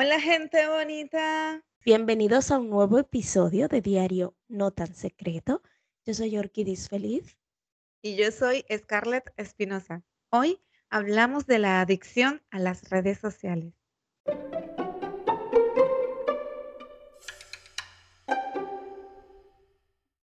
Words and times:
Hola 0.00 0.20
gente 0.20 0.64
bonita. 0.68 1.60
Bienvenidos 1.84 2.52
a 2.52 2.58
un 2.58 2.70
nuevo 2.70 3.00
episodio 3.00 3.66
de 3.66 3.80
Diario 3.80 4.36
No 4.46 4.70
tan 4.70 4.94
Secreto. 4.94 5.60
Yo 6.06 6.14
soy 6.14 6.38
Orquídez 6.38 6.88
Feliz. 6.88 7.36
Y 8.00 8.14
yo 8.14 8.30
soy 8.30 8.64
Scarlett 8.72 9.32
Espinosa. 9.36 10.04
Hoy 10.30 10.60
hablamos 10.88 11.48
de 11.48 11.58
la 11.58 11.80
adicción 11.80 12.40
a 12.52 12.60
las 12.60 12.88
redes 12.90 13.18
sociales. 13.18 13.74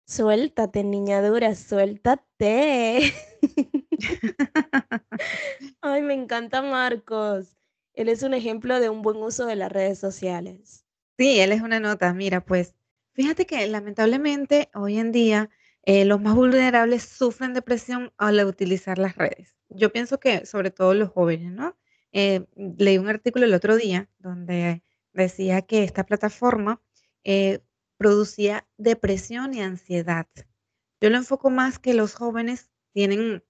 Suéltate, 0.06 0.84
niña 0.84 1.20
dura, 1.20 1.54
suéltate. 1.54 3.12
Ay, 5.82 6.00
me 6.00 6.14
encanta 6.14 6.62
Marcos. 6.62 7.59
Él 7.94 8.08
es 8.08 8.22
un 8.22 8.34
ejemplo 8.34 8.80
de 8.80 8.88
un 8.88 9.02
buen 9.02 9.16
uso 9.18 9.46
de 9.46 9.56
las 9.56 9.70
redes 9.70 9.98
sociales. 9.98 10.84
Sí, 11.18 11.40
él 11.40 11.52
es 11.52 11.60
una 11.60 11.80
nota. 11.80 12.14
Mira, 12.14 12.44
pues 12.44 12.74
fíjate 13.12 13.46
que 13.46 13.66
lamentablemente 13.66 14.70
hoy 14.74 14.98
en 14.98 15.12
día 15.12 15.50
eh, 15.82 16.04
los 16.04 16.20
más 16.20 16.34
vulnerables 16.34 17.02
sufren 17.02 17.54
depresión 17.54 18.12
al 18.16 18.44
utilizar 18.44 18.98
las 18.98 19.16
redes. 19.16 19.56
Yo 19.68 19.92
pienso 19.92 20.20
que 20.20 20.46
sobre 20.46 20.70
todo 20.70 20.94
los 20.94 21.10
jóvenes, 21.10 21.52
¿no? 21.52 21.76
Eh, 22.12 22.46
leí 22.56 22.98
un 22.98 23.08
artículo 23.08 23.44
el 23.44 23.54
otro 23.54 23.76
día 23.76 24.08
donde 24.18 24.82
decía 25.12 25.62
que 25.62 25.84
esta 25.84 26.04
plataforma 26.04 26.82
eh, 27.24 27.60
producía 27.96 28.66
depresión 28.76 29.54
y 29.54 29.62
ansiedad. 29.62 30.26
Yo 31.00 31.10
lo 31.10 31.16
enfoco 31.16 31.50
más 31.50 31.78
que 31.78 31.94
los 31.94 32.14
jóvenes 32.14 32.70
tienen 32.92 33.42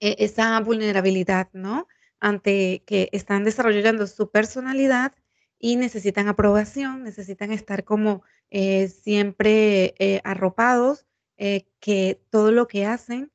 esa 0.00 0.60
vulnerabilidad, 0.60 1.48
¿no? 1.52 1.88
Ante 2.20 2.82
que 2.86 3.08
están 3.12 3.44
desarrollando 3.44 4.06
su 4.06 4.30
personalidad 4.30 5.12
y 5.58 5.76
necesitan 5.76 6.28
aprobación, 6.28 7.02
necesitan 7.02 7.52
estar 7.52 7.84
como 7.84 8.22
eh, 8.50 8.88
siempre 8.88 9.94
eh, 9.98 10.20
arropados, 10.24 11.06
eh, 11.38 11.66
que 11.80 12.20
todo 12.30 12.52
lo 12.52 12.66
que 12.68 12.86
hacen 12.86 13.32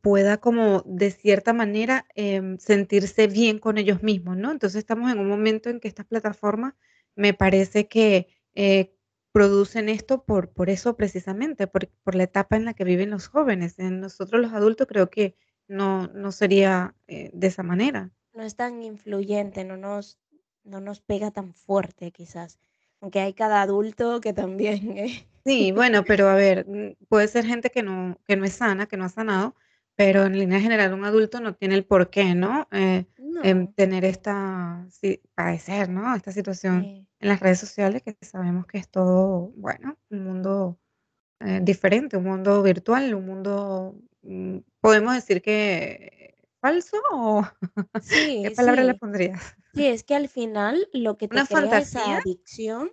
pueda 0.00 0.38
como 0.38 0.82
de 0.86 1.10
cierta 1.10 1.52
manera 1.52 2.06
em, 2.14 2.58
sentirse 2.58 3.26
bien 3.26 3.58
con 3.58 3.76
ellos 3.76 4.04
mismos, 4.04 4.36
¿no? 4.36 4.52
Entonces 4.52 4.78
estamos 4.78 5.10
en 5.10 5.18
un 5.18 5.28
momento 5.28 5.68
en 5.68 5.80
que 5.80 5.88
estas 5.88 6.06
plataformas 6.06 6.74
me 7.16 7.34
parece 7.34 7.88
que 7.88 8.28
producen 9.32 9.88
esto 9.88 10.24
por, 10.24 10.50
por 10.52 10.70
eso 10.70 10.96
precisamente, 10.96 11.66
por, 11.66 11.88
por, 12.04 12.14
la 12.14 12.22
etapa 12.22 12.56
en 12.56 12.64
la 12.64 12.74
que 12.74 12.84
viven 12.84 13.10
los 13.10 13.26
jóvenes. 13.26 13.78
En 13.80 13.98
nosotros 14.00 14.40
los 14.40 14.52
adultos 14.52 14.86
creo 14.86 15.10
que 15.10 15.36
no, 15.66 16.06
no 16.08 16.30
sería 16.30 16.94
de 17.08 17.46
esa 17.46 17.64
manera. 17.64 18.12
No 18.34 18.42
es 18.42 18.56
tan 18.56 18.82
influyente, 18.82 19.64
no 19.64 19.76
nos, 19.76 20.18
no 20.64 20.80
nos 20.80 21.00
pega 21.00 21.30
tan 21.30 21.54
fuerte 21.54 22.10
quizás, 22.10 22.58
aunque 23.00 23.20
hay 23.20 23.32
cada 23.32 23.62
adulto 23.62 24.20
que 24.20 24.32
también... 24.32 24.98
¿eh? 24.98 25.28
Sí, 25.44 25.72
bueno, 25.72 26.04
pero 26.04 26.28
a 26.28 26.34
ver, 26.34 26.66
puede 27.08 27.28
ser 27.28 27.46
gente 27.46 27.70
que 27.70 27.82
no, 27.82 28.18
que 28.26 28.36
no 28.36 28.44
es 28.44 28.54
sana, 28.54 28.86
que 28.86 28.96
no 28.96 29.04
ha 29.04 29.08
sanado, 29.08 29.54
pero 29.94 30.24
en 30.24 30.38
línea 30.38 30.60
general 30.60 30.92
un 30.94 31.04
adulto 31.04 31.40
no 31.40 31.54
tiene 31.54 31.76
el 31.76 31.84
por 31.84 32.10
qué, 32.10 32.34
¿no? 32.34 32.66
Eh, 32.72 33.04
tener 33.76 34.04
esta, 34.04 34.86
sí, 34.90 35.20
padecer, 35.34 35.88
¿no? 35.88 36.14
Esta 36.14 36.32
situación 36.32 37.06
en 37.20 37.28
las 37.28 37.40
redes 37.40 37.60
sociales, 37.60 38.02
que 38.02 38.16
sabemos 38.22 38.66
que 38.66 38.78
es 38.78 38.88
todo, 38.88 39.52
bueno, 39.56 39.98
un 40.10 40.24
mundo 40.24 40.78
eh, 41.40 41.60
diferente, 41.62 42.16
un 42.16 42.24
mundo 42.24 42.62
virtual, 42.62 43.14
un 43.14 43.26
mundo, 43.26 43.96
mm, 44.22 44.58
podemos 44.80 45.14
decir 45.14 45.42
que 45.42 46.23
falso 46.64 46.96
o 47.12 47.42
¿qué 48.42 48.50
palabra 48.52 48.84
le 48.84 48.94
pondrías? 48.94 49.42
Sí, 49.74 49.86
es 49.86 50.04
que 50.04 50.14
al 50.14 50.28
final 50.28 50.88
lo 50.94 51.18
que 51.18 51.28
te 51.28 51.32
¿Una 51.34 51.44
crea 51.44 51.80
esa 51.80 52.00
fantasía? 52.00 52.16
adicción 52.16 52.92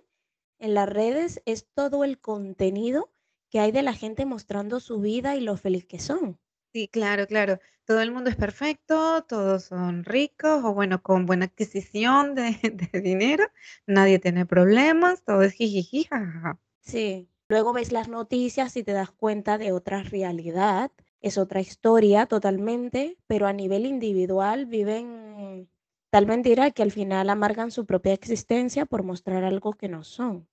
en 0.58 0.74
las 0.74 0.88
redes 0.88 1.42
es 1.46 1.66
todo 1.74 2.04
el 2.04 2.20
contenido 2.20 3.10
que 3.50 3.60
hay 3.60 3.72
de 3.72 3.82
la 3.82 3.94
gente 3.94 4.26
mostrando 4.26 4.80
su 4.80 5.00
vida 5.00 5.34
y 5.36 5.40
lo 5.40 5.56
feliz 5.56 5.86
que 5.86 5.98
son. 5.98 6.38
Sí, 6.74 6.88
claro, 6.88 7.26
claro. 7.26 7.60
Todo 7.84 8.00
el 8.02 8.12
mundo 8.12 8.28
es 8.30 8.36
perfecto, 8.36 9.22
todos 9.24 9.64
son 9.64 10.04
ricos 10.04 10.62
o 10.64 10.72
bueno, 10.74 11.02
con 11.02 11.26
buena 11.26 11.46
adquisición 11.46 12.34
de, 12.34 12.52
de 12.92 13.00
dinero, 13.00 13.44
nadie 13.86 14.18
tiene 14.18 14.46
problemas, 14.46 15.22
todo 15.24 15.42
es 15.42 15.52
jijiji, 15.54 16.04
jajaja. 16.04 16.58
Sí, 16.80 17.28
luego 17.48 17.72
ves 17.72 17.92
las 17.92 18.08
noticias 18.08 18.76
y 18.76 18.84
te 18.84 18.92
das 18.92 19.10
cuenta 19.10 19.58
de 19.58 19.72
otra 19.72 20.02
realidad, 20.02 20.90
es 21.22 21.38
otra 21.38 21.60
historia 21.60 22.26
totalmente, 22.26 23.16
pero 23.26 23.46
a 23.46 23.52
nivel 23.52 23.86
individual 23.86 24.66
viven 24.66 25.68
tal 26.10 26.26
mentira 26.26 26.70
que 26.72 26.82
al 26.82 26.90
final 26.90 27.30
amargan 27.30 27.70
su 27.70 27.86
propia 27.86 28.12
existencia 28.12 28.84
por 28.84 29.02
mostrar 29.02 29.44
algo 29.44 29.72
que 29.72 29.88
no 29.88 30.04
son. 30.04 30.46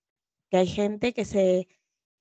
Que 0.49 0.57
hay 0.57 0.67
gente 0.67 1.13
que 1.13 1.25
se, 1.25 1.67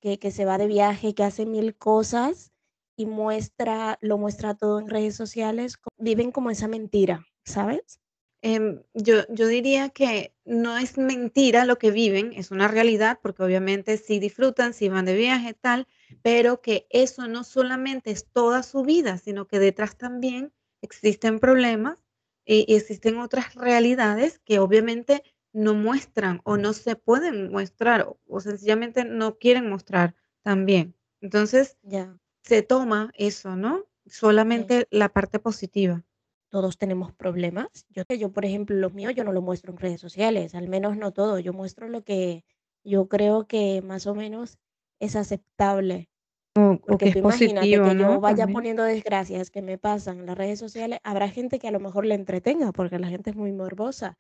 que, 0.01 0.19
que 0.19 0.31
se 0.31 0.45
va 0.45 0.59
de 0.59 0.67
viaje, 0.67 1.15
que 1.15 1.25
hace 1.25 1.47
mil 1.47 1.77
cosas 1.77 2.53
y 2.97 3.07
muestra, 3.07 3.99
lo 4.01 4.19
muestra 4.19 4.55
todo 4.55 4.81
en 4.81 4.89
redes 4.89 5.15
sociales, 5.15 5.77
viven 5.99 6.33
como 6.33 6.51
esa 6.51 6.67
mentira, 6.67 7.27
¿sabes? 7.45 8.01
Em, 8.43 8.83
yo, 8.95 9.27
yo 9.29 9.47
diría 9.47 9.91
que 9.91 10.35
no 10.45 10.79
es 10.79 10.97
mentira 10.97 11.65
lo 11.65 11.79
que 11.79 11.91
viven, 11.91 12.33
es 12.33 12.51
una 12.51 12.69
realidad, 12.69 13.19
porque 13.23 13.43
obviamente 13.43 13.99
sí 13.99 14.19
disfrutan, 14.19 14.75
sí 14.75 14.89
van 14.89 15.05
de 15.05 15.15
viaje, 15.15 15.55
tal, 15.55 15.87
pero 16.23 16.61
que 16.61 16.87
eso 16.91 17.29
no 17.29 17.45
solamente 17.45 18.11
es 18.11 18.27
toda 18.27 18.63
su 18.63 18.83
vida, 18.83 19.19
sino 19.19 19.47
que 19.47 19.59
detrás 19.59 19.97
también 19.97 20.53
existen 20.83 21.39
problemas 21.39 22.05
y, 22.45 22.75
existen 22.75 23.19
otras 23.19 23.55
realidades 23.55 24.39
que 24.41 24.59
obviamente 24.59 25.23
no 25.53 25.75
muestran 25.75 26.41
o 26.45 26.57
no 26.57 26.73
se 26.73 26.97
pueden 26.97 27.51
mostrar 27.51 28.03
o, 28.03 28.19
o 28.27 28.41
sencillamente 28.41 29.05
no 29.05 29.39
quieren 29.39 29.69
mostrar 29.69 30.15
también. 30.43 30.95
Entonces, 31.21 31.77
Ya, 31.83 32.17
se 32.43 32.63
toma 32.63 33.11
eso, 33.15 33.57
¿no? 33.57 33.85
sí. 34.07 34.11
Solamente 34.11 34.87
la 34.91 35.09
parte 35.11 35.39
positiva. 35.39 36.05
Todos 36.51 36.79
tenemos 36.79 37.13
problemas. 37.13 37.69
Yo, 37.91 38.05
yo, 38.17 38.33
por 38.33 38.47
ejemplo, 38.47 38.75
los 38.77 38.95
míos 38.95 39.13
yo 39.15 39.25
no 39.25 39.33
lo 39.33 39.43
muestro 39.43 39.73
en 39.73 39.79
redes 39.79 40.01
sociales, 40.01 40.55
al 40.55 40.69
menos 40.69 40.97
no 40.97 41.13
todo. 41.13 41.39
Yo 41.39 41.53
muestro 41.53 41.89
lo 41.89 42.05
que 42.05 42.45
yo 42.85 43.09
creo 43.09 43.47
que 43.47 43.83
más 43.83 44.07
o 44.07 44.15
menos 44.15 44.59
es 45.01 45.17
aceptable. 45.17 46.09
O, 46.57 46.73
o 46.73 46.79
Porque 46.81 46.99
que 46.99 47.09
es 47.11 47.13
tú 47.13 47.19
imagínate 47.21 47.61
positivo, 47.61 47.85
que 47.85 47.97
yo 47.97 48.21
vaya 48.21 48.37
También. 48.39 48.55
poniendo 48.55 48.83
desgracias 48.85 49.51
que 49.51 49.63
me 49.63 49.79
pasan 49.79 50.21
en 50.21 50.27
las 50.27 50.37
redes 50.39 50.59
sociales, 50.59 50.99
habrá 51.05 51.29
gente 51.29 51.59
que 51.59 51.69
a 51.69 51.73
lo 51.73 51.81
mejor 51.81 52.05
le 52.07 52.15
entretenga, 52.15 52.73
porque 52.73 52.99
la 52.99 53.09
gente 53.09 53.31
es 53.31 53.37
muy 53.37 53.53
morbosa, 53.53 54.19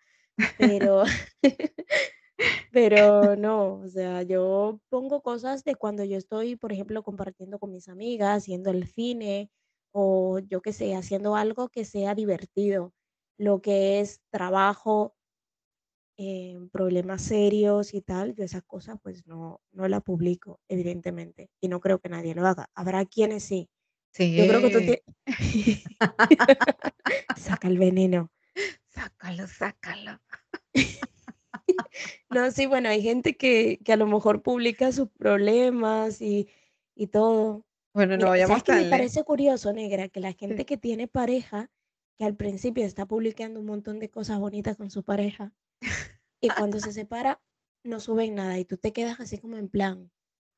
pero, 0.56 1.02
pero 2.72 3.36
no, 3.36 3.74
o 3.80 3.88
sea, 3.88 4.22
yo 4.22 4.80
pongo 4.88 5.22
cosas 5.22 5.64
de 5.64 5.74
cuando 5.74 6.04
yo 6.04 6.16
estoy, 6.16 6.56
por 6.56 6.72
ejemplo, 6.72 7.02
compartiendo 7.02 7.58
con 7.58 7.72
mis 7.72 7.88
amigas, 7.88 8.46
yendo 8.46 8.70
al 8.70 8.86
cine 8.86 9.50
o 9.92 10.38
yo 10.38 10.60
qué 10.62 10.72
sé, 10.72 10.94
haciendo 10.94 11.34
algo 11.36 11.68
que 11.70 11.84
sea 11.84 12.14
divertido. 12.14 12.94
Lo 13.38 13.62
que 13.62 14.00
es 14.00 14.20
trabajo, 14.30 15.16
eh, 16.18 16.58
problemas 16.72 17.22
serios 17.22 17.94
y 17.94 18.02
tal, 18.02 18.34
yo 18.34 18.44
esas 18.44 18.62
cosas 18.64 18.98
pues 19.02 19.26
no, 19.26 19.60
no 19.72 19.88
la 19.88 20.00
publico, 20.00 20.60
evidentemente, 20.68 21.48
y 21.60 21.68
no 21.68 21.80
creo 21.80 22.00
que 22.00 22.08
nadie 22.10 22.34
lo 22.34 22.46
haga. 22.46 22.68
Habrá 22.74 23.04
quienes 23.06 23.44
sí. 23.44 23.70
Yo 24.18 24.46
creo 24.46 24.60
que 24.60 24.70
tú 24.70 24.78
Sí. 24.80 24.84
tienes... 24.84 25.02
Saca 27.36 27.68
el 27.68 27.78
veneno. 27.78 28.30
Sácalo, 28.88 29.46
sácalo. 29.46 30.20
No, 32.30 32.50
sí, 32.50 32.66
bueno, 32.66 32.88
hay 32.88 33.02
gente 33.02 33.36
que, 33.36 33.78
que 33.84 33.92
a 33.92 33.96
lo 33.96 34.06
mejor 34.06 34.42
publica 34.42 34.92
sus 34.92 35.08
problemas 35.10 36.20
y, 36.20 36.48
y 36.94 37.06
todo. 37.06 37.64
Bueno, 37.94 38.16
no 38.16 38.32
Mira, 38.32 38.46
¿sabes 38.46 38.62
qué 38.64 38.72
me 38.72 38.90
parece 38.90 39.22
curioso, 39.24 39.72
negra? 39.72 40.08
Que 40.08 40.20
la 40.20 40.32
Sí. 40.32 40.38
gente 40.40 40.66
que 40.66 40.76
tiene 40.76 41.08
pareja, 41.08 41.70
que 42.18 42.24
al 42.24 42.36
principio 42.36 42.84
está 42.84 43.06
publicando 43.06 43.60
un 43.60 43.66
montón 43.66 43.98
de 43.98 44.10
cosas 44.10 44.38
bonitas 44.38 44.76
con 44.76 44.90
su 44.90 45.02
pareja, 45.04 45.52
y 46.40 46.48
cuando 46.48 46.80
se 46.80 46.92
separa, 46.92 47.40
no 47.84 48.00
suben 48.00 48.34
nada, 48.34 48.58
y 48.58 48.64
tú 48.64 48.76
te 48.76 48.92
quedas 48.92 49.20
así 49.20 49.38
como 49.38 49.56
en 49.56 49.68
plan, 49.68 50.10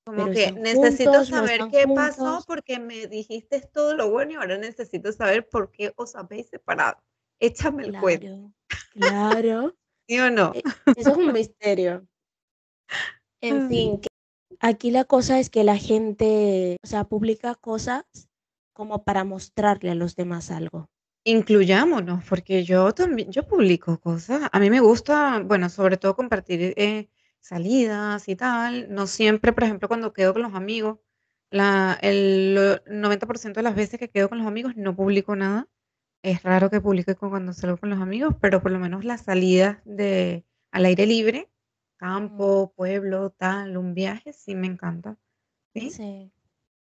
Como 0.04 0.16
pero 0.18 0.32
que 0.32 0.52
necesito 0.52 1.10
juntos, 1.12 1.28
saber 1.28 1.60
qué 1.70 1.86
pasó 1.94 2.42
porque 2.46 2.78
me 2.78 3.06
dijiste 3.06 3.60
todo 3.72 3.94
lo 3.94 4.10
bueno 4.10 4.32
y 4.32 4.34
ahora 4.36 4.58
necesito 4.58 5.12
saber 5.12 5.48
por 5.48 5.70
qué 5.70 5.92
os 5.96 6.16
habéis 6.16 6.48
separado. 6.48 7.02
Échame 7.40 7.84
el 7.84 7.92
cuento. 7.98 8.52
Claro. 8.92 9.76
¿Sí 10.08 10.18
o 10.18 10.30
no? 10.30 10.52
E- 10.54 10.62
Eso 10.96 11.12
es 11.12 11.16
un 11.16 11.32
misterio. 11.32 12.06
En 13.42 13.68
fin, 13.68 14.00
que 14.00 14.08
aquí 14.60 14.90
la 14.90 15.04
cosa 15.04 15.38
es 15.38 15.48
que 15.48 15.64
la 15.64 15.76
gente, 15.76 16.76
o 16.82 16.86
sea, 16.86 17.04
publica 17.04 17.54
cosas 17.54 18.04
como 18.74 19.04
para 19.04 19.24
mostrarle 19.24 19.90
a 19.90 19.94
los 19.94 20.16
demás 20.16 20.50
algo. 20.50 20.90
Incluyámonos, 21.24 22.24
porque 22.28 22.64
yo 22.64 22.92
también, 22.94 23.30
yo 23.30 23.46
publico 23.46 24.00
cosas. 24.00 24.48
A 24.52 24.58
mí 24.58 24.70
me 24.70 24.80
gusta, 24.80 25.40
bueno, 25.40 25.68
sobre 25.68 25.98
todo 25.98 26.16
compartir 26.16 26.72
eh, 26.78 27.10
salidas 27.40 28.26
y 28.28 28.36
tal. 28.36 28.92
No 28.92 29.06
siempre, 29.06 29.52
por 29.52 29.64
ejemplo, 29.64 29.86
cuando 29.88 30.12
quedo 30.14 30.32
con 30.32 30.42
los 30.42 30.54
amigos, 30.54 30.98
la, 31.50 31.98
el 32.02 32.54
lo- 32.54 32.82
90% 32.86 33.60
de 33.60 33.64
las 33.64 33.74
veces 33.76 33.98
que 34.00 34.08
quedo 34.10 34.28
con 34.30 34.38
los 34.38 34.46
amigos 34.46 34.76
no 34.76 34.96
publico 34.96 35.36
nada. 35.36 35.68
Es 36.22 36.42
raro 36.42 36.70
que 36.70 36.80
publique 36.80 37.14
cu- 37.16 37.30
cuando 37.30 37.52
salgo 37.52 37.76
con 37.78 37.90
los 37.90 38.00
amigos, 38.00 38.34
pero 38.40 38.62
por 38.62 38.72
lo 38.72 38.78
menos 38.78 39.04
las 39.04 39.22
salidas 39.22 39.78
de, 39.84 40.46
al 40.72 40.84
aire 40.86 41.06
libre, 41.06 41.50
campo, 41.98 42.72
pueblo, 42.76 43.30
tal, 43.30 43.76
un 43.76 43.94
viaje, 43.94 44.32
sí 44.32 44.54
me 44.54 44.66
encanta. 44.68 45.18
¿Sí? 45.74 45.90
Sí. 45.90 46.32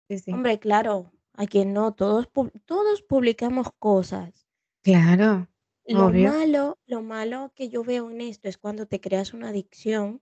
Sí, 0.09 0.19
sí. 0.19 0.31
Hombre, 0.33 0.59
claro, 0.59 1.11
a 1.37 1.45
quien 1.47 1.73
no, 1.73 1.93
todos, 1.93 2.29
todos 2.65 3.01
publicamos 3.03 3.69
cosas. 3.79 4.47
Claro, 4.85 5.47
Lo 5.87 6.09
obvio. 6.09 6.11
malo, 6.11 6.79
lo 6.85 7.01
malo 7.01 7.51
que 7.55 7.69
yo 7.69 7.83
veo 7.83 8.09
en 8.11 8.21
esto 8.21 8.47
es 8.49 8.57
cuando 8.57 8.85
te 8.87 8.99
creas 9.01 9.33
una 9.33 9.49
adicción 9.49 10.21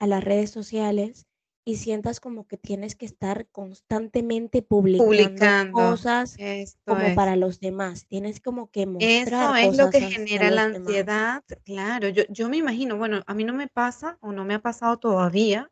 a 0.00 0.06
las 0.08 0.24
redes 0.24 0.50
sociales 0.50 1.26
y 1.66 1.76
sientas 1.76 2.20
como 2.20 2.46
que 2.48 2.58
tienes 2.58 2.96
que 2.96 3.06
estar 3.06 3.48
constantemente 3.50 4.62
publicando 4.62 5.54
Publicando. 5.54 5.68
cosas 5.70 6.38
Esto 6.38 6.80
como 6.86 7.12
es. 7.12 7.14
para 7.14 7.36
los 7.36 7.60
demás. 7.60 8.06
Tienes 8.08 8.40
como 8.40 8.70
que 8.70 8.86
Eso 8.98 9.54
mostrar 9.54 9.56
es 9.56 9.72
lo 9.72 9.88
cosas 9.88 9.90
que 9.90 10.00
hacia 10.02 10.14
genera 10.14 10.50
la 10.50 10.62
los 10.62 10.70
demás. 10.70 11.04
ansiedad, 11.04 11.42
claro. 11.64 12.08
Yo 12.08 12.22
yo 12.28 12.48
me 12.48 12.56
imagino, 12.58 12.96
bueno, 12.96 13.22
a 13.26 13.34
mí 13.34 13.44
no 13.44 13.52
me 13.52 13.68
pasa, 13.68 14.18
o 14.20 14.32
no 14.32 14.44
me 14.44 14.54
ha 14.54 14.60
pasado 14.62 14.98
todavía, 14.98 15.71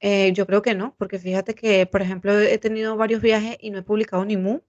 eh, 0.00 0.32
yo 0.34 0.46
creo 0.46 0.62
que 0.62 0.74
no, 0.74 0.94
porque 0.98 1.18
fíjate 1.18 1.54
que, 1.54 1.86
por 1.86 2.02
ejemplo, 2.02 2.38
he 2.38 2.58
tenido 2.58 2.96
varios 2.96 3.22
viajes 3.22 3.56
y 3.60 3.70
no 3.70 3.78
he 3.78 3.82
publicado 3.82 4.24
ni 4.24 4.36
mu, 4.36 4.60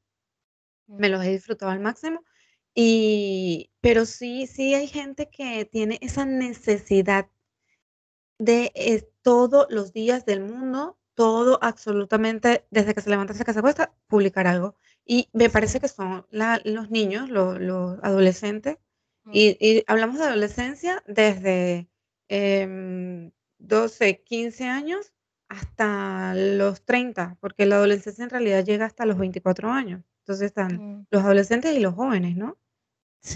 me 0.97 1.09
Mm, 1.09 1.11
los 1.11 1.23
he 1.23 1.31
disfrutado 1.31 1.71
al 1.71 1.79
máximo, 1.79 2.23
y 2.75 3.71
pero 3.81 4.05
sí 4.05 4.47
sí 4.47 4.73
hay 4.75 4.87
gente 4.87 5.29
que 5.29 5.65
tiene 5.65 5.97
esa 6.01 6.25
necesidad 6.25 7.29
de, 8.39 8.71
eh, 8.75 9.09
todos 9.21 9.67
los 9.69 9.93
días 9.93 10.25
del 10.25 10.41
mundo, 10.41 10.97
todo 11.15 11.57
absolutamente, 11.63 12.65
desde 12.69 12.93
que 12.93 13.01
se 13.01 13.09
levanta 13.09 13.33
hasta 13.33 13.45
que 13.45 13.53
se 13.53 13.59
acuesta, 13.59 13.93
publicar 14.07 14.45
algo. 14.47 14.75
Y 15.05 15.29
me 15.33 15.49
parece 15.49 15.79
que 15.79 15.87
son 15.87 16.25
la 16.29 16.61
los 16.63 16.89
niños, 16.91 17.29
los 17.29 17.59
los 17.59 17.97
adolescentes, 18.03 18.77
Mm, 19.25 19.37
y 19.37 19.57
y 19.59 19.83
hablamos 19.87 20.17
de 20.19 20.25
adolescencia 20.25 21.03
desde, 21.07 21.89
em, 22.29 23.31
12, 23.57 24.23
15 24.23 24.65
años 24.65 25.13
hasta 25.49 26.33
los 26.35 26.83
30, 26.85 27.37
porque 27.41 27.65
la 27.65 27.75
adolescencia 27.77 28.23
en 28.23 28.29
realidad 28.29 28.63
llega 28.65 28.85
hasta 28.85 29.05
los 29.05 29.17
24 29.17 29.69
años. 29.71 30.03
Entonces 30.19 30.47
están 30.47 30.75
mm, 30.77 31.07
los 31.11 31.23
adolescentes 31.23 31.75
y 31.75 31.79
los 31.79 31.93
jóvenes, 31.95 32.35
¿no? 32.37 32.57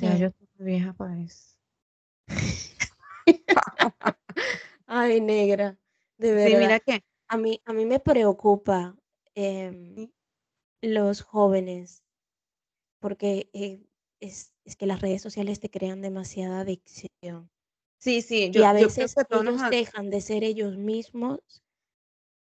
Ya 0.02 0.18
yo 0.18 0.28
Sí. 0.28 0.28
estoy 0.28 0.48
muy 0.58 0.66
vieja 0.68 0.94
para 0.94 1.20
eso. 1.20 1.58
Ay, 4.88 5.22
negra, 5.22 5.78
de 6.18 6.30
Sí, 6.30 6.34
verdad. 6.36 6.60
mira 6.60 6.80
que 6.80 7.04
A 7.30 7.38
mí, 7.38 7.62
a 7.66 7.74
mí 7.74 7.86
me 7.86 8.00
preocupa 8.00 8.96
em, 9.36 9.96
sí, 9.96 10.14
los 10.82 11.22
jóvenes 11.22 12.04
porque 13.00 13.50
eh, 13.54 13.82
es, 14.20 14.54
es 14.66 14.76
que 14.76 14.86
las 14.86 15.02
redes 15.02 15.22
sociales 15.22 15.60
te 15.60 15.70
crean 15.70 16.02
demasiada 16.02 16.62
adicción 16.62 17.50
sí, 18.00 18.22
sí, 18.22 18.52
y 18.52 18.52
yo 18.52 18.64
a 18.64 18.72
yo 18.72 18.90
creo 18.90 18.96
veces 18.98 19.14
que 19.14 19.22
a 19.22 19.26
todos 19.26 19.46
nos 19.46 19.70
dejan 19.70 20.10
de 20.10 20.22
ser 20.22 20.44
ellos 20.44 20.78
mismos 20.78 21.40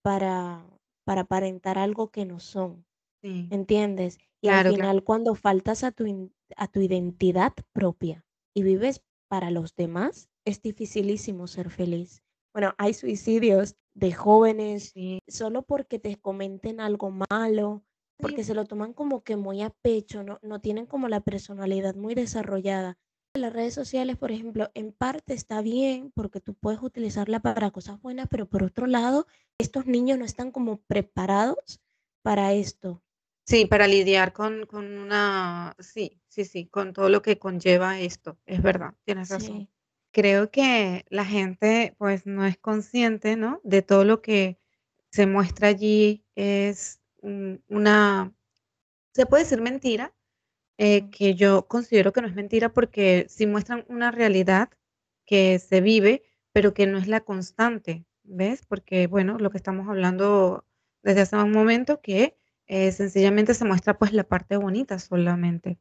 para, 0.03 0.65
para 1.06 1.21
aparentar 1.21 1.77
algo 1.77 2.09
que 2.12 2.25
no 2.25 2.39
son, 2.39 2.86
sí, 3.21 3.51
¿entiendes? 3.51 4.19
Y 4.42 4.50
al 4.50 4.62
claro. 4.62 4.74
final 4.74 5.03
cuando 5.03 5.36
faltas 5.36 5.83
a 5.83 5.92
tu, 5.92 6.31
a 6.57 6.68
tu 6.68 6.81
identidad 6.81 7.53
propia 7.74 8.25
y 8.56 8.63
vives 8.63 9.03
para 9.30 9.51
los 9.51 9.75
demás, 9.75 10.30
es 10.45 10.62
dificilísimo 10.62 11.48
ser 11.48 11.69
feliz. 11.69 12.24
Bueno, 12.53 12.74
hay 12.77 12.94
suicidios 12.94 13.75
de 13.94 14.12
jóvenes 14.13 14.95
Sí, 14.95 15.19
solo 15.27 15.63
porque 15.63 16.00
te 16.00 16.18
comenten 16.19 16.80
algo 16.81 17.12
malo, 17.30 17.83
porque 18.19 18.44
sí, 18.44 18.45
se 18.45 18.54
lo 18.54 18.65
toman 18.65 18.94
como 18.94 19.24
que 19.24 19.36
muy 19.38 19.62
a 19.62 19.69
pecho, 19.69 20.24
no, 20.24 20.39
no 20.42 20.59
tienen 20.62 20.86
como 20.86 21.07
la 21.07 21.21
personalidad 21.21 21.95
muy 21.95 22.15
desarrollada. 22.15 22.97
Las 23.33 23.54
redes 23.54 23.74
sociales, 23.74 24.18
por 24.18 24.31
ejemplo, 24.31 24.72
en 24.74 24.92
parte 24.92 25.33
está 25.33 25.62
bien 25.62 26.12
porque 26.13 26.42
tú 26.42 26.54
puedes 26.54 26.81
utilizarla 26.81 27.39
para 27.39 27.72
cosas 27.72 28.01
buenas, 28.01 28.28
pero 28.30 28.45
por 28.50 28.63
otro 28.63 28.88
lado, 28.88 29.25
estos 29.57 29.86
niños 29.86 30.19
no 30.19 30.25
están 30.25 30.51
como 30.51 30.81
preparados 30.81 31.81
para 32.24 32.51
esto. 32.54 33.01
sí, 33.45 33.66
para 33.66 33.88
lidiar 33.88 34.33
con 34.33 34.66
con 34.66 34.98
una 34.98 35.75
sí, 35.80 36.22
sí, 36.28 36.45
sí, 36.45 36.68
con 36.68 36.94
todo 36.94 37.10
lo 37.10 37.22
que 37.22 37.39
conlleva 37.39 38.00
esto, 38.00 38.38
es 38.45 38.62
verdad, 38.62 38.94
tienes 39.06 39.30
razón. 39.30 39.62
Sí, 39.62 39.69
Creo 40.13 40.51
que 40.51 41.06
la 41.10 41.25
gente, 41.25 41.95
pues, 41.98 42.25
no 42.25 42.45
es 42.45 42.57
consciente, 42.57 43.38
¿no?, 43.38 43.62
de 43.63 43.81
todo 43.81 44.04
lo 44.04 44.22
que 44.22 44.60
se 45.12 45.25
muestra 45.25 45.69
allí, 45.69 46.25
es, 46.36 47.01
una 47.22 48.33
se 49.13 49.25
puede 49.25 49.44
decir 49.44 49.62
mentira, 49.62 50.13
eh, 50.77 51.09
que 51.12 51.35
yo 51.35 51.68
considero 51.68 52.13
que 52.13 52.21
no 52.21 52.27
es 52.27 52.35
mentira, 52.35 52.73
porque 52.73 53.25
sí 53.29 53.45
muestran 53.47 53.85
una 53.89 54.12
realidad 54.12 54.69
que 55.25 55.59
se 55.59 55.81
vive, 55.81 56.23
pero 56.53 56.73
que 56.73 56.88
no 56.88 56.97
es 56.97 57.07
la 57.07 57.21
constante, 57.21 58.06
¿ves? 58.23 58.65
Porque, 58.65 59.07
bueno, 59.07 59.38
lo 59.38 59.50
que 59.51 59.57
estamos 59.57 59.88
hablando 59.89 60.65
desde 61.03 61.21
hace 61.21 61.35
un 61.38 61.51
momento, 61.51 62.01
que, 62.01 62.38
eh, 62.68 62.91
sencillamente 62.91 63.53
se 63.53 63.65
muestra, 63.65 63.97
pues, 63.97 64.13
la 64.13 64.23
parte 64.23 64.57
bonita 64.57 65.00
solamente. 65.00 65.79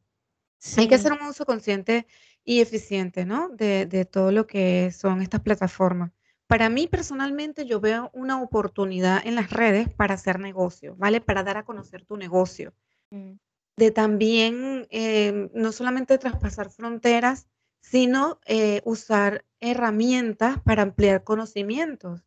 Hay 0.75 0.87
que 0.87 0.95
hacer 0.95 1.13
un 1.13 1.21
uso 1.27 1.45
consciente 1.45 2.07
y 2.43 2.61
eficiente, 2.61 3.25
¿no? 3.25 3.49
De 3.49 3.85
de 3.85 4.05
todo 4.05 4.31
lo 4.31 4.47
que 4.47 4.91
son 4.91 5.21
estas 5.21 5.41
plataformas. 5.41 6.11
Para 6.47 6.69
mí, 6.69 6.87
personalmente, 6.87 7.65
yo 7.65 7.79
veo 7.79 8.09
una 8.13 8.41
oportunidad 8.41 9.25
en 9.25 9.35
las 9.35 9.51
redes 9.51 9.89
para 9.89 10.15
hacer 10.15 10.39
negocio, 10.39 10.95
¿vale? 10.97 11.21
Para 11.21 11.43
dar 11.43 11.57
a 11.57 11.65
conocer 11.65 12.05
tu 12.05 12.17
negocio. 12.17 12.73
mm, 13.11 13.33
De 13.77 13.91
también, 13.91 14.87
em, 14.89 15.49
no 15.53 15.71
solamente 15.71 16.17
traspasar 16.17 16.69
fronteras, 16.71 17.47
sino, 17.81 18.39
eh, 18.45 18.81
usar 18.85 19.45
herramientas 19.59 20.59
para 20.61 20.83
ampliar 20.83 21.23
conocimientos. 21.23 22.23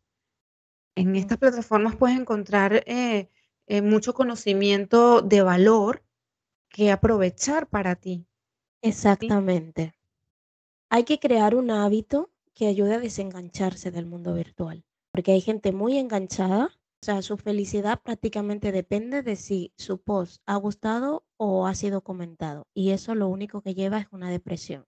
En 0.95 1.15
estas 1.15 1.37
plataformas 1.37 1.95
puedes 1.97 2.17
encontrar, 2.19 2.83
eh, 2.87 3.29
eh, 3.67 3.81
mucho 3.81 4.13
conocimiento 4.13 5.21
de 5.21 5.41
valor 5.41 6.03
que 6.69 6.91
aprovechar 6.91 7.67
para 7.67 7.95
ti, 7.95 8.27
¿sí? 8.81 8.89
exactamente. 8.89 9.93
Hay 10.89 11.03
que 11.03 11.19
crear 11.19 11.55
un 11.55 11.71
hábito 11.71 12.31
que 12.53 12.67
ayude 12.67 12.95
a 12.95 12.99
desengancharse 12.99 13.91
del 13.91 14.05
mundo 14.05 14.33
virtual, 14.33 14.85
porque 15.11 15.33
hay 15.33 15.41
gente 15.41 15.71
muy 15.73 15.97
enganchada, 15.97 16.67
o 17.01 17.05
sea, 17.05 17.21
su 17.21 17.37
felicidad 17.37 18.01
prácticamente 18.01 18.71
depende 18.71 19.21
de 19.21 19.35
si 19.35 19.73
su 19.77 20.01
post 20.01 20.41
ha 20.45 20.55
gustado 20.55 21.24
o 21.37 21.67
ha 21.67 21.75
sido 21.75 22.01
comentado, 22.01 22.67
y 22.73 22.91
eso 22.91 23.15
lo 23.15 23.27
único 23.27 23.61
que 23.61 23.73
lleva 23.73 23.99
es 23.99 24.07
una 24.11 24.29
depresión. 24.29 24.85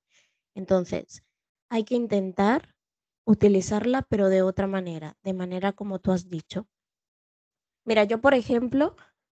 Entonces, 0.55 1.23
hay 1.69 1.83
que 1.83 1.95
intentar 1.95 2.75
utilizarla, 3.25 4.03
pero 4.03 4.29
de 4.29 4.41
otra 4.41 4.67
manera, 4.67 5.17
de 5.23 5.33
manera 5.33 5.73
como 5.73 5.99
tú 5.99 6.11
has 6.11 6.29
dicho. 6.29 6.67
Mira, 7.85 8.03
yo, 8.05 8.21
por 8.21 8.33
ejemplo, 8.33 8.95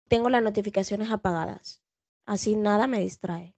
tengo 0.08 0.30
las 0.30 0.44
notificaciones 0.44 1.12
apagadas, 1.12 1.82
así 2.26 2.56
nada 2.56 2.88
me 2.88 3.00
distrae. 3.00 3.56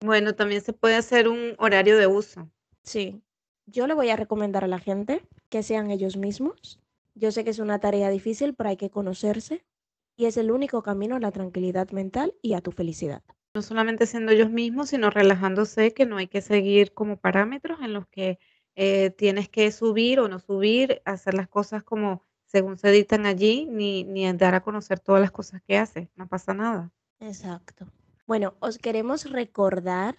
Bueno, 0.00 0.34
también 0.34 0.60
se 0.60 0.72
puede 0.72 0.96
hacer 0.96 1.28
un 1.28 1.54
horario 1.58 1.96
de 1.96 2.06
uso. 2.06 2.50
Sí, 2.82 3.22
yo 3.66 3.86
le 3.86 3.94
voy 3.94 4.10
a 4.10 4.16
recomendar 4.16 4.64
a 4.64 4.68
la 4.68 4.78
gente 4.78 5.26
que 5.48 5.62
sean 5.62 5.90
ellos 5.90 6.16
mismos. 6.16 6.80
Yo 7.14 7.32
sé 7.32 7.44
que 7.44 7.50
es 7.50 7.58
una 7.58 7.80
tarea 7.80 8.10
difícil, 8.10 8.54
pero 8.54 8.70
hay 8.70 8.76
que 8.76 8.90
conocerse 8.90 9.64
y 10.16 10.26
es 10.26 10.36
el 10.36 10.50
único 10.50 10.82
camino 10.82 11.16
a 11.16 11.20
la 11.20 11.32
tranquilidad 11.32 11.90
mental 11.90 12.34
y 12.42 12.54
a 12.54 12.60
tu 12.60 12.72
felicidad. 12.72 13.22
No 13.54 13.62
solamente 13.62 14.06
siendo 14.06 14.32
ellos 14.32 14.50
mismos, 14.50 14.90
sino 14.90 15.10
relajándose, 15.10 15.94
que 15.94 16.06
no 16.06 16.16
hay 16.16 16.26
que 16.26 16.40
seguir 16.40 16.92
como 16.92 17.16
parámetros 17.16 17.80
en 17.80 17.92
los 17.92 18.06
que, 18.08 18.38
eh, 18.76 19.10
tienes 19.10 19.48
que 19.48 19.70
subir 19.70 20.18
o 20.18 20.28
no 20.28 20.40
subir, 20.40 21.00
hacer 21.04 21.34
las 21.34 21.48
cosas 21.48 21.84
como 21.84 22.24
según 22.46 22.76
se 22.76 22.90
dictan 22.90 23.26
allí, 23.26 23.66
ni 23.66 24.04
ni 24.04 24.32
dar 24.32 24.54
a 24.54 24.62
conocer 24.62 25.00
todas 25.00 25.20
las 25.20 25.30
cosas 25.30 25.62
que 25.62 25.76
haces, 25.76 26.08
no 26.14 26.28
pasa 26.28 26.54
nada. 26.54 26.92
Exacto. 27.20 27.86
Bueno, 28.26 28.54
os 28.60 28.78
queremos 28.78 29.30
recordar 29.30 30.16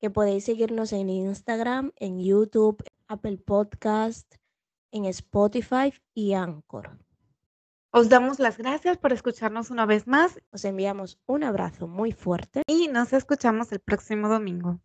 que 0.00 0.10
podéis 0.10 0.44
seguirnos 0.44 0.92
en 0.92 1.10
Instagram, 1.10 1.92
en 1.96 2.22
YouTube, 2.22 2.82
Apple 3.08 3.38
Podcast, 3.38 4.34
en 4.90 5.04
Spotify 5.06 5.92
y 6.14 6.34
Anchor. 6.34 7.03
Os 7.96 8.08
damos 8.08 8.40
las 8.40 8.58
gracias 8.58 8.98
por 8.98 9.12
escucharnos 9.12 9.70
una 9.70 9.86
vez 9.86 10.08
más 10.08 10.40
Os 10.50 10.64
enviamos 10.64 11.20
un 11.26 11.44
abrazo 11.44 11.86
muy 11.86 12.10
fuerte. 12.10 12.62
y 12.66 12.88
nos 12.88 13.12
escuchamos 13.12 13.70
el 13.70 13.78
próximo 13.78 14.28
domingo. 14.28 14.80